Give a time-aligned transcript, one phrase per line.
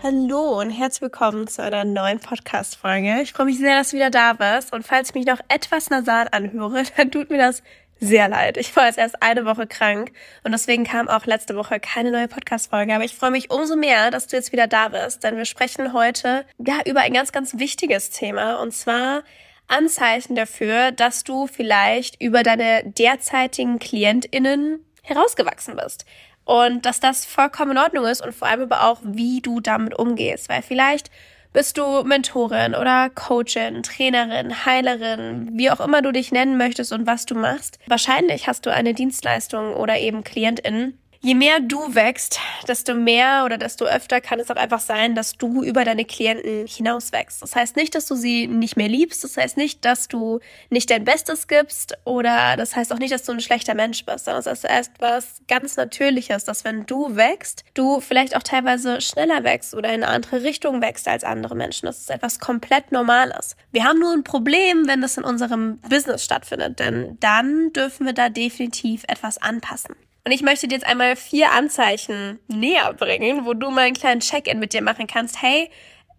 [0.00, 3.20] Hallo und herzlich willkommen zu einer neuen Podcast-Folge.
[3.20, 4.72] Ich freue mich sehr, dass du wieder da bist.
[4.72, 7.64] Und falls ich mich noch etwas nasal anhöre, dann tut mir das
[7.98, 8.58] sehr leid.
[8.58, 10.12] Ich war jetzt erst eine Woche krank
[10.44, 12.94] und deswegen kam auch letzte Woche keine neue Podcast-Folge.
[12.94, 15.92] Aber ich freue mich umso mehr, dass du jetzt wieder da bist, denn wir sprechen
[15.92, 19.24] heute ja über ein ganz, ganz wichtiges Thema und zwar
[19.66, 26.04] Anzeichen dafür, dass du vielleicht über deine derzeitigen KlientInnen herausgewachsen bist.
[26.48, 29.98] Und dass das vollkommen in Ordnung ist und vor allem aber auch, wie du damit
[29.98, 30.48] umgehst.
[30.48, 31.10] Weil vielleicht
[31.52, 37.06] bist du Mentorin oder Coachin, Trainerin, Heilerin, wie auch immer du dich nennen möchtest und
[37.06, 37.78] was du machst?
[37.86, 42.38] Wahrscheinlich hast du eine Dienstleistung oder eben Klientin, Je mehr du wächst,
[42.68, 46.68] desto mehr oder desto öfter kann es auch einfach sein, dass du über deine Klienten
[46.68, 47.42] hinaus wächst.
[47.42, 49.24] Das heißt nicht, dass du sie nicht mehr liebst.
[49.24, 50.38] Das heißt nicht, dass du
[50.70, 54.26] nicht dein Bestes gibst oder das heißt auch nicht, dass du ein schlechter Mensch bist,
[54.26, 59.00] sondern es ist erst was ganz Natürliches, dass wenn du wächst, du vielleicht auch teilweise
[59.00, 61.86] schneller wächst oder in eine andere Richtung wächst als andere Menschen.
[61.86, 63.56] Das ist etwas komplett Normales.
[63.72, 68.12] Wir haben nur ein Problem, wenn das in unserem Business stattfindet, denn dann dürfen wir
[68.12, 69.96] da definitiv etwas anpassen.
[70.24, 74.20] Und ich möchte dir jetzt einmal vier Anzeichen näher bringen, wo du mal einen kleinen
[74.20, 75.40] Check-in mit dir machen kannst.
[75.40, 75.70] Hey,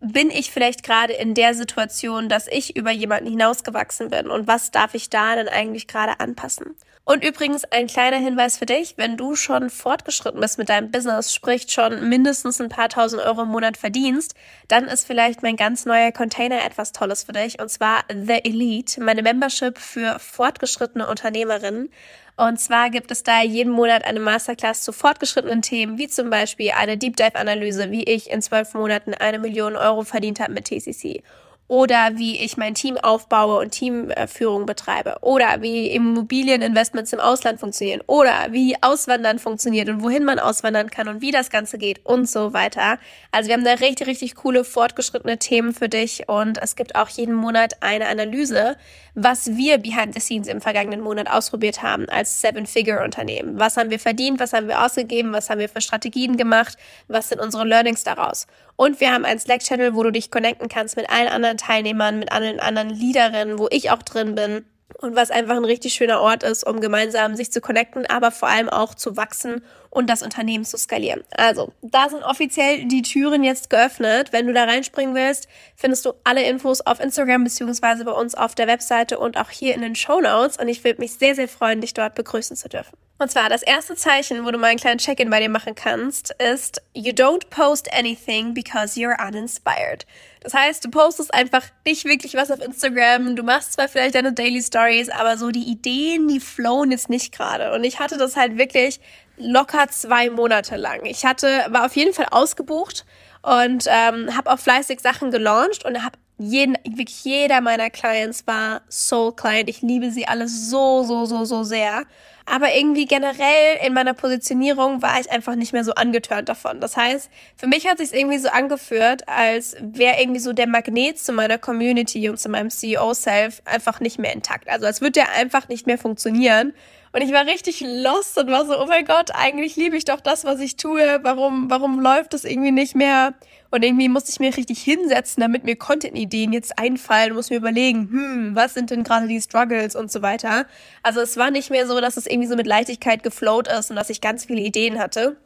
[0.02, 4.72] bin ich vielleicht gerade in der Situation, dass ich über jemanden hinausgewachsen bin und was
[4.72, 6.76] darf ich da denn eigentlich gerade anpassen?
[7.04, 11.34] Und übrigens ein kleiner Hinweis für dich, wenn du schon fortgeschritten bist mit deinem Business,
[11.34, 14.36] sprich schon mindestens ein paar tausend Euro im Monat verdienst,
[14.68, 19.02] dann ist vielleicht mein ganz neuer Container etwas Tolles für dich und zwar The Elite,
[19.02, 21.90] meine Membership für fortgeschrittene Unternehmerinnen.
[22.40, 26.72] Und zwar gibt es da jeden Monat eine Masterclass zu fortgeschrittenen Themen, wie zum Beispiel
[26.72, 30.64] eine Deep Dive Analyse, wie ich in zwölf Monaten eine Million Euro verdient habe mit
[30.64, 31.22] TCC
[31.70, 38.02] oder wie ich mein Team aufbaue und Teamführung betreibe oder wie Immobilieninvestments im Ausland funktionieren
[38.08, 42.28] oder wie Auswandern funktioniert und wohin man auswandern kann und wie das Ganze geht und
[42.28, 42.98] so weiter.
[43.32, 47.08] Also wir haben da richtig, richtig coole fortgeschrittene Themen für dich und es gibt auch
[47.08, 48.76] jeden Monat eine Analyse,
[49.14, 53.60] was wir behind the scenes im vergangenen Monat ausprobiert haben als Seven-Figure-Unternehmen.
[53.60, 56.78] Was haben wir verdient, was haben wir ausgegeben, was haben wir für Strategien gemacht,
[57.08, 58.48] was sind unsere Learnings daraus.
[58.80, 62.32] Und wir haben einen Slack-Channel, wo du dich connecten kannst mit allen anderen Teilnehmern, mit
[62.32, 64.66] allen anderen Leaderinnen, wo ich auch drin bin.
[65.00, 68.48] Und was einfach ein richtig schöner Ort ist, um gemeinsam sich zu connecten, aber vor
[68.48, 71.26] allem auch zu wachsen und das Unternehmen zu skalieren.
[71.32, 74.32] Also, da sind offiziell die Türen jetzt geöffnet.
[74.32, 78.56] Wenn du da reinspringen willst, findest du alle Infos auf Instagram beziehungsweise bei uns auf
[78.56, 80.56] der Webseite und auch hier in den Show Notes.
[80.56, 82.98] Und ich würde mich sehr, sehr freuen, dich dort begrüßen zu dürfen.
[83.22, 86.34] Und zwar das erste Zeichen, wo du mal einen kleinen Check-in bei dir machen kannst,
[86.42, 90.06] ist You don't post anything because you're uninspired.
[90.40, 93.36] Das heißt, du postest einfach nicht wirklich was auf Instagram.
[93.36, 97.36] Du machst zwar vielleicht deine Daily Stories, aber so die Ideen, die flowen jetzt nicht
[97.36, 97.74] gerade.
[97.74, 99.02] Und ich hatte das halt wirklich
[99.36, 101.04] locker zwei Monate lang.
[101.04, 103.06] Ich hatte, war auf jeden Fall ausgebucht
[103.42, 108.82] und ähm, habe auch fleißig Sachen gelauncht und habe jeden, wirklich jeder meiner Clients war
[108.90, 109.70] Soul Client.
[109.70, 112.06] Ich liebe sie alle so, so, so, so sehr.
[112.46, 116.80] Aber irgendwie generell in meiner Positionierung war ich einfach nicht mehr so angetörnt davon.
[116.80, 121.20] Das heißt, für mich hat sich irgendwie so angeführt, als wäre irgendwie so der Magnet
[121.20, 124.68] zu meiner Community und zu meinem CEO-Self einfach nicht mehr intakt.
[124.68, 126.74] Also als würde der einfach nicht mehr funktionieren.
[127.12, 130.22] Und ich war richtig lost und war so, oh mein Gott, eigentlich liebe ich doch
[130.22, 131.20] das, was ich tue.
[131.22, 133.34] Warum, warum läuft das irgendwie nicht mehr?
[133.72, 138.10] Und irgendwie musste ich mir richtig hinsetzen, damit mir Content-Ideen jetzt einfallen, muss mir überlegen,
[138.10, 140.66] hm, was sind denn gerade die Struggles und so weiter.
[141.04, 143.96] Also es war nicht mehr so, dass es irgendwie so mit Leichtigkeit geflowt ist und
[143.96, 145.38] dass ich ganz viele Ideen hatte.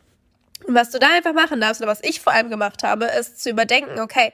[0.65, 3.43] Und was du da einfach machen darfst, oder was ich vor allem gemacht habe, ist
[3.43, 4.31] zu überdenken, okay,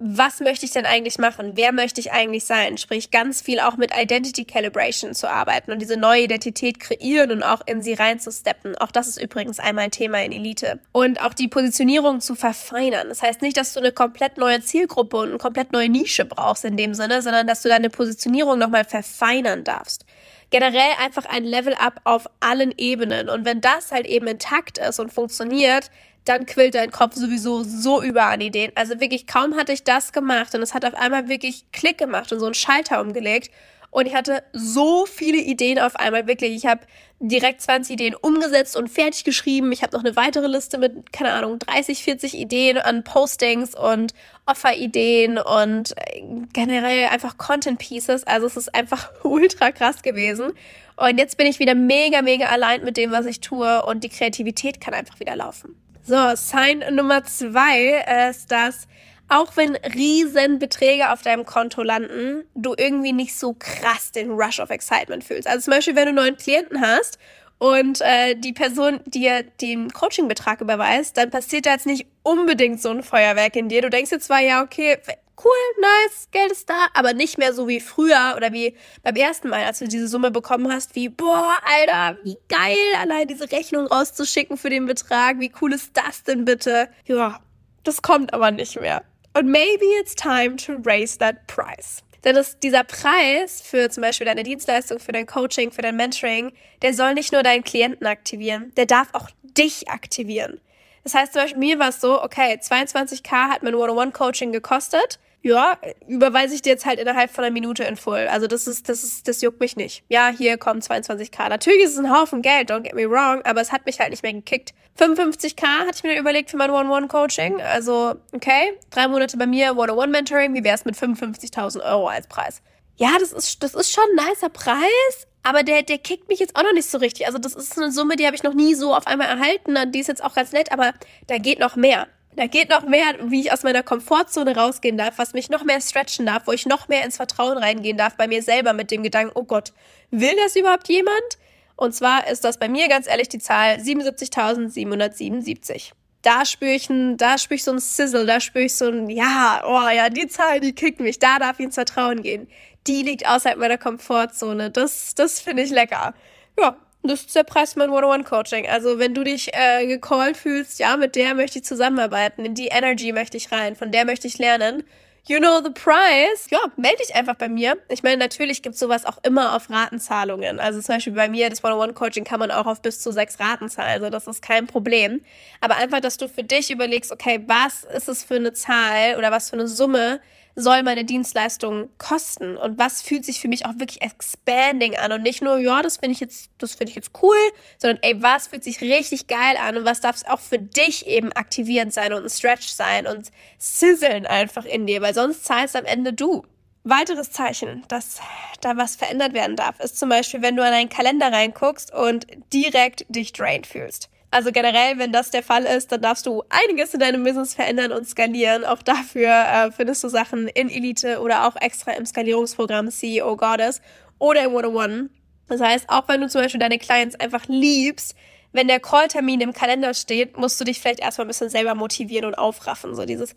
[0.00, 1.52] was möchte ich denn eigentlich machen?
[1.56, 2.78] Wer möchte ich eigentlich sein?
[2.78, 7.42] Sprich, ganz viel auch mit Identity Calibration zu arbeiten und diese neue Identität kreieren und
[7.42, 8.76] auch in sie reinzusteppen.
[8.78, 10.78] Auch das ist übrigens einmal ein Thema in Elite.
[10.92, 13.08] Und auch die Positionierung zu verfeinern.
[13.08, 16.64] Das heißt nicht, dass du eine komplett neue Zielgruppe und eine komplett neue Nische brauchst
[16.64, 20.04] in dem Sinne, sondern dass du deine Positionierung nochmal verfeinern darfst
[20.50, 23.28] generell einfach ein Level-up auf allen Ebenen.
[23.28, 25.90] Und wenn das halt eben intakt ist und funktioniert,
[26.28, 28.72] dann quillt dein Kopf sowieso so über an Ideen.
[28.74, 32.32] Also wirklich, kaum hatte ich das gemacht und es hat auf einmal wirklich Klick gemacht
[32.32, 33.50] und so einen Schalter umgelegt.
[33.90, 36.26] und ich hatte so viele Ideen auf einmal.
[36.26, 36.82] Wirklich, ich habe
[37.20, 39.72] direkt 20 Ideen umgesetzt und fertig geschrieben.
[39.72, 44.12] Ich habe noch eine weitere Liste mit, keine Ahnung, 30, 40 Ideen an Postings und
[44.46, 46.22] Offer-Ideen und äh,
[46.52, 48.24] generell einfach Content Pieces.
[48.24, 50.52] Also es ist einfach ultra krass gewesen.
[50.96, 54.08] Und jetzt bin ich wieder mega, mega allein mit dem, was ich tue und die
[54.08, 55.76] Kreativität kann einfach wieder laufen.
[56.08, 58.88] So, Sign Nummer zwei ist, dass
[59.28, 64.58] auch wenn riesen Beträge auf deinem Konto landen, du irgendwie nicht so krass den Rush
[64.58, 65.46] of Excitement fühlst.
[65.46, 67.18] Also zum Beispiel, wenn du neuen Klienten hast
[67.58, 72.88] und äh, die Person dir den Coachingbetrag überweist, dann passiert da jetzt nicht unbedingt so
[72.88, 73.82] ein Feuerwerk in dir.
[73.82, 74.96] Du denkst jetzt zwar, ja, okay,
[75.44, 79.48] cool, nice, Geld ist da, aber nicht mehr so wie früher oder wie beim ersten
[79.48, 83.86] Mal, als du diese Summe bekommen hast, wie, boah, Alter, wie geil, allein diese Rechnung
[83.86, 86.88] rauszuschicken für den Betrag, wie cool ist das denn bitte?
[87.06, 87.40] Ja,
[87.84, 89.02] das kommt aber nicht mehr.
[89.34, 92.02] Und maybe it's time to raise that price.
[92.24, 96.52] Denn das, dieser Preis für zum Beispiel deine Dienstleistung, für dein Coaching, für dein Mentoring,
[96.82, 100.60] der soll nicht nur deinen Klienten aktivieren, der darf auch dich aktivieren.
[101.04, 105.78] Das heißt zum Beispiel, mir war es so, okay, 22k hat mein One-on-One-Coaching gekostet ja,
[106.08, 108.26] überweise ich dir jetzt halt innerhalb von einer Minute in Full.
[108.30, 110.04] Also das ist, das ist, das juckt mich nicht.
[110.08, 111.48] Ja, hier kommen 22k.
[111.48, 114.10] Natürlich ist es ein Haufen Geld, don't get me wrong, aber es hat mich halt
[114.10, 114.74] nicht mehr gekickt.
[114.98, 117.60] 55k hatte ich mir dann überlegt für mein One-One-Coaching.
[117.62, 122.60] Also, okay, drei Monate bei mir, One-on-One-Mentoring, wie wär's mit 55.000 Euro als Preis?
[122.96, 126.56] Ja, das ist, das ist schon ein nicer Preis, aber der, der kickt mich jetzt
[126.56, 127.26] auch noch nicht so richtig.
[127.26, 129.76] Also das ist eine Summe, die habe ich noch nie so auf einmal erhalten.
[129.92, 130.92] Die ist jetzt auch ganz nett, aber
[131.28, 132.08] da geht noch mehr.
[132.36, 135.80] Da geht noch mehr, wie ich aus meiner Komfortzone rausgehen darf, was mich noch mehr
[135.80, 139.02] stretchen darf, wo ich noch mehr ins Vertrauen reingehen darf bei mir selber mit dem
[139.02, 139.72] Gedanken, oh Gott,
[140.10, 141.38] will das überhaupt jemand?
[141.76, 145.92] Und zwar ist das bei mir ganz ehrlich die Zahl 77.777.
[146.22, 149.08] Da spüre ich, ein, da spüre ich so ein Sizzle, da spüre ich so ein,
[149.08, 152.48] ja, oh ja, die Zahl, die kickt mich, da darf ich ins Vertrauen gehen.
[152.88, 154.70] Die liegt außerhalb meiner Komfortzone.
[154.70, 156.14] Das, das finde ich lecker.
[156.58, 156.76] Ja,
[157.08, 158.68] das ist der Preis für mein One-on-One-Coaching.
[158.68, 162.68] Also wenn du dich äh, gecallt fühlst, ja, mit der möchte ich zusammenarbeiten, in die
[162.68, 164.84] Energy möchte ich rein, von der möchte ich lernen.
[165.26, 166.46] You know the price.
[166.50, 167.76] Ja, melde dich einfach bei mir.
[167.90, 170.58] Ich meine, natürlich gibt sowas auch immer auf Ratenzahlungen.
[170.58, 173.68] Also zum Beispiel bei mir, das One-on-One-Coaching kann man auch auf bis zu sechs Raten
[173.68, 173.90] zahlen.
[173.90, 175.20] Also das ist kein Problem.
[175.60, 179.30] Aber einfach, dass du für dich überlegst, okay, was ist es für eine Zahl oder
[179.30, 180.20] was für eine Summe,
[180.58, 185.22] soll meine Dienstleistung kosten und was fühlt sich für mich auch wirklich expanding an und
[185.22, 187.36] nicht nur, ja, das finde ich jetzt, das finde ich jetzt cool,
[187.78, 191.06] sondern ey, was fühlt sich richtig geil an und was darf es auch für dich
[191.06, 195.76] eben aktivierend sein und ein Stretch sein und sizzlen einfach in dir, weil sonst zahlst
[195.76, 196.44] am Ende du.
[196.82, 198.20] Weiteres Zeichen, dass
[198.60, 202.26] da was verändert werden darf, ist zum Beispiel, wenn du an deinen Kalender reinguckst und
[202.52, 204.10] direkt dich drained fühlst.
[204.30, 207.92] Also generell, wenn das der Fall ist, dann darfst du einiges in deinem Business verändern
[207.92, 208.64] und skalieren.
[208.64, 213.80] Auch dafür äh, findest du Sachen in Elite oder auch extra im Skalierungsprogramm CEO Goddess
[214.18, 215.08] oder im One-on-One.
[215.48, 218.14] Das heißt, auch wenn du zum Beispiel deine Clients einfach liebst,
[218.52, 222.26] wenn der Call-Termin im Kalender steht, musst du dich vielleicht erstmal ein bisschen selber motivieren
[222.26, 222.94] und aufraffen.
[222.94, 223.34] So dieses,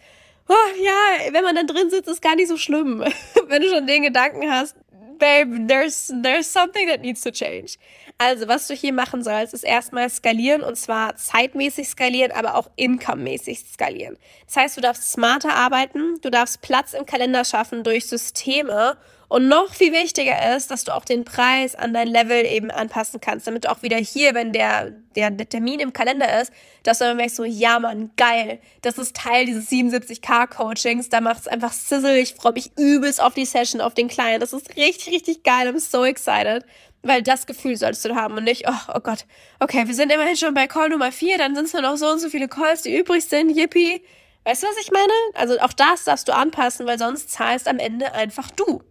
[0.49, 2.99] oh, ja, wenn man dann drin sitzt, ist gar nicht so schlimm.
[3.47, 4.75] wenn du schon den Gedanken hast,
[5.21, 7.77] babe, there's, there's something that needs to change.
[8.17, 12.69] Also, was du hier machen sollst, ist erstmal skalieren und zwar zeitmäßig skalieren, aber auch
[12.75, 14.17] incomemäßig skalieren.
[14.47, 18.97] Das heißt, du darfst smarter arbeiten, du darfst Platz im Kalender schaffen durch Systeme
[19.31, 23.21] und noch viel wichtiger ist, dass du auch den Preis an dein Level eben anpassen
[23.21, 26.51] kannst, damit du auch wieder hier, wenn der, der, Termin im Kalender ist,
[26.83, 31.21] dass du dann merkst so, ja Mann, geil, das ist Teil dieses 77k Coachings, da
[31.21, 34.51] macht es einfach sizzle, ich freue mich übelst auf die Session, auf den Client, das
[34.51, 36.65] ist richtig, richtig geil, I'm so excited.
[37.01, 39.25] Weil das Gefühl solltest du haben und nicht, oh, oh Gott,
[39.61, 42.09] okay, wir sind immerhin schon bei Call Nummer 4, dann sind es nur noch so
[42.09, 44.03] und so viele Calls, die übrig sind, yippie.
[44.43, 45.13] Weißt du, was ich meine?
[45.35, 48.83] Also auch das darfst du anpassen, weil sonst zahlst am Ende einfach du.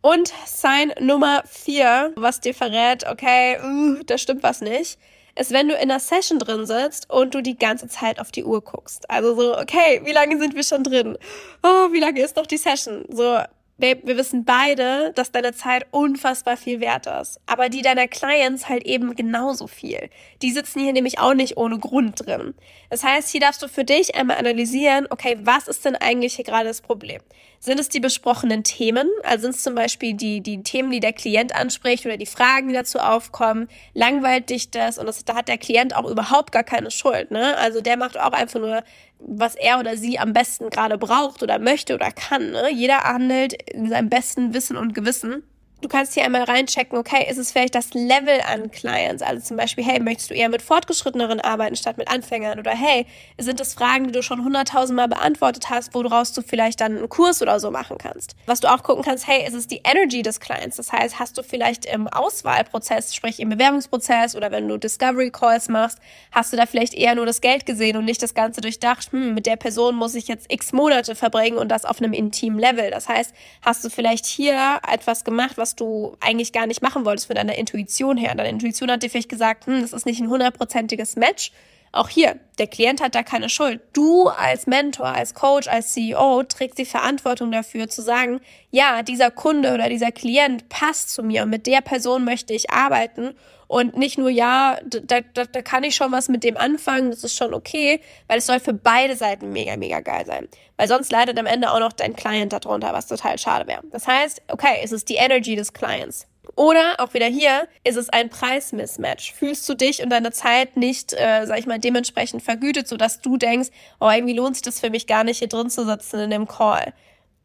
[0.00, 4.98] Und Sign Nummer 4, was dir verrät, okay, uh, da stimmt was nicht,
[5.34, 8.44] ist, wenn du in einer Session drin sitzt und du die ganze Zeit auf die
[8.44, 9.08] Uhr guckst.
[9.10, 11.16] Also so, okay, wie lange sind wir schon drin?
[11.62, 13.04] Oh, wie lange ist noch die Session?
[13.08, 13.40] So,
[13.80, 17.40] Babe, wir wissen beide, dass deine Zeit unfassbar viel wert ist.
[17.46, 20.10] Aber die deiner Clients halt eben genauso viel.
[20.42, 22.54] Die sitzen hier nämlich auch nicht ohne Grund drin.
[22.90, 26.44] Das heißt, hier darfst du für dich einmal analysieren, okay, was ist denn eigentlich hier
[26.44, 27.20] gerade das Problem?
[27.60, 29.08] Sind es die besprochenen Themen?
[29.22, 32.68] Also sind es zum Beispiel die, die Themen, die der Klient anspricht oder die Fragen,
[32.68, 33.68] die dazu aufkommen?
[33.94, 34.98] Langweilt dich das?
[34.98, 37.56] Und das, da hat der Klient auch überhaupt gar keine Schuld, ne?
[37.58, 38.82] Also der macht auch einfach nur
[39.20, 42.50] was er oder sie am besten gerade braucht oder möchte oder kann.
[42.50, 42.72] Ne?
[42.72, 45.42] Jeder handelt in seinem besten Wissen und Gewissen.
[45.80, 49.22] Du kannst hier einmal reinchecken, okay, ist es vielleicht das Level an Clients?
[49.22, 52.58] Also zum Beispiel, hey, möchtest du eher mit Fortgeschritteneren arbeiten statt mit Anfängern?
[52.58, 53.06] Oder hey,
[53.38, 57.42] sind das Fragen, die du schon hunderttausendmal beantwortet hast, woraus du vielleicht dann einen Kurs
[57.42, 58.34] oder so machen kannst?
[58.46, 60.78] Was du auch gucken kannst, hey, ist es die Energy des Clients?
[60.78, 65.68] Das heißt, hast du vielleicht im Auswahlprozess, sprich im Bewerbungsprozess oder wenn du Discovery Calls
[65.68, 66.00] machst,
[66.32, 69.32] hast du da vielleicht eher nur das Geld gesehen und nicht das Ganze durchdacht, hm,
[69.32, 72.90] mit der Person muss ich jetzt x Monate verbringen und das auf einem intimen Level.
[72.90, 73.32] Das heißt,
[73.62, 77.36] hast du vielleicht hier etwas gemacht, was was du eigentlich gar nicht machen wolltest von
[77.36, 78.34] deiner Intuition her.
[78.34, 81.52] Deine Intuition hat dir vielleicht gesagt, hm, das ist nicht ein hundertprozentiges Match.
[81.92, 83.80] Auch hier, der Klient hat da keine Schuld.
[83.92, 89.30] Du als Mentor, als Coach, als CEO trägst die Verantwortung dafür zu sagen, ja, dieser
[89.30, 93.34] Kunde oder dieser Klient passt zu mir und mit der Person möchte ich arbeiten
[93.68, 97.22] und nicht nur, ja, da, da, da kann ich schon was mit dem anfangen, das
[97.22, 100.48] ist schon okay, weil es soll für beide Seiten mega, mega geil sein.
[100.78, 103.82] Weil sonst leidet am Ende auch noch dein Client darunter, was total schade wäre.
[103.90, 106.26] Das heißt, okay, es ist die Energy des Clients.
[106.56, 109.34] Oder auch wieder hier ist es ein Preismismatch.
[109.34, 113.36] Fühlst du dich und deine Zeit nicht, äh, sag ich mal, dementsprechend vergütet, sodass du
[113.36, 113.68] denkst,
[114.00, 116.48] oh, irgendwie lohnt sich das für mich gar nicht, hier drin zu sitzen in dem
[116.48, 116.94] Call.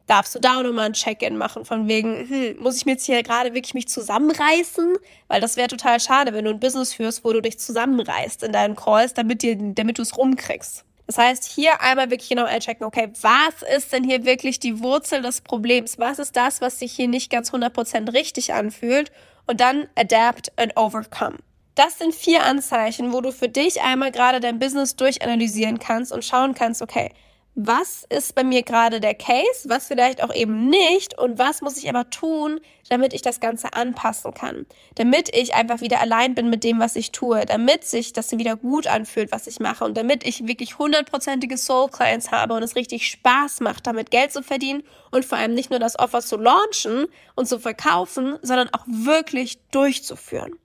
[0.07, 3.05] Darfst du da auch nochmal ein Check-in machen, von wegen, hm, muss ich mir jetzt
[3.05, 4.97] hier gerade wirklich mich zusammenreißen?
[5.29, 8.51] Weil das wäre total schade, wenn du ein Business führst, wo du dich zusammenreißt in
[8.51, 10.83] deinen Calls, damit, damit du es rumkriegst.
[11.07, 15.21] Das heißt, hier einmal wirklich genau einchecken, okay, was ist denn hier wirklich die Wurzel
[15.21, 15.99] des Problems?
[15.99, 19.11] Was ist das, was sich hier nicht ganz 100% richtig anfühlt?
[19.45, 21.37] Und dann adapt and overcome.
[21.75, 26.23] Das sind vier Anzeichen, wo du für dich einmal gerade dein Business durchanalysieren kannst und
[26.23, 27.11] schauen kannst, okay,
[27.55, 31.77] was ist bei mir gerade der Case, was vielleicht auch eben nicht und was muss
[31.77, 36.49] ich aber tun, damit ich das Ganze anpassen kann, damit ich einfach wieder allein bin
[36.49, 39.95] mit dem, was ich tue, damit sich das wieder gut anfühlt, was ich mache und
[39.95, 44.41] damit ich wirklich hundertprozentige Soul Clients habe und es richtig Spaß macht, damit Geld zu
[44.41, 47.05] verdienen und vor allem nicht nur das Offer zu launchen
[47.35, 50.57] und zu verkaufen, sondern auch wirklich durchzuführen.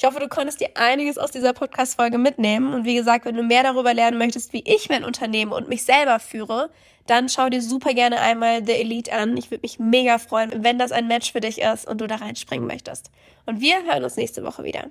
[0.00, 2.72] Ich hoffe, du konntest dir einiges aus dieser Podcast-Folge mitnehmen.
[2.72, 5.84] Und wie gesagt, wenn du mehr darüber lernen möchtest, wie ich mein Unternehmen und mich
[5.84, 6.70] selber führe,
[7.06, 9.36] dann schau dir super gerne einmal The Elite an.
[9.36, 12.16] Ich würde mich mega freuen, wenn das ein Match für dich ist und du da
[12.16, 13.10] reinspringen möchtest.
[13.44, 14.90] Und wir hören uns nächste Woche wieder.